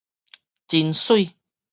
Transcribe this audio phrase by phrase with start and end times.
[0.67, 1.35] 真媠